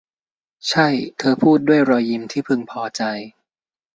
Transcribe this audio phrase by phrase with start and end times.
[0.67, 3.03] ใช่ เธอพูด ด้วยรอยยิ้มที่พึงพอใจ